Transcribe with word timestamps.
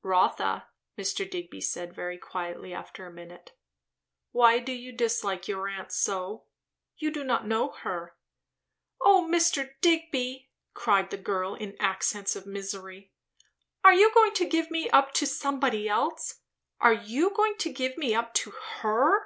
"Rotha," 0.00 0.68
Mr. 0.96 1.28
Digby 1.28 1.60
said 1.60 1.92
very 1.92 2.18
quietly 2.18 2.72
after 2.72 3.04
a 3.04 3.12
minute, 3.12 3.58
"why 4.30 4.60
do 4.60 4.70
you 4.70 4.92
dislike 4.92 5.48
your 5.48 5.66
aunt 5.66 5.90
so? 5.90 6.44
You 6.98 7.10
do 7.10 7.24
not 7.24 7.48
know 7.48 7.72
her." 7.72 8.14
"O 9.00 9.26
Mr. 9.28 9.70
Digby," 9.80 10.50
cried 10.72 11.10
the 11.10 11.16
girl 11.16 11.56
in 11.56 11.76
accents 11.80 12.36
of 12.36 12.46
misery, 12.46 13.12
"are 13.82 13.92
you 13.92 14.14
going 14.14 14.34
to 14.34 14.48
give 14.48 14.70
me 14.70 14.88
up 14.90 15.12
to 15.14 15.26
somebody 15.26 15.88
else? 15.88 16.42
Are 16.80 16.92
you 16.94 17.30
going 17.34 17.56
to 17.56 17.72
give 17.72 17.98
me 17.98 18.14
up 18.14 18.34
to 18.34 18.52
_her? 18.52 19.22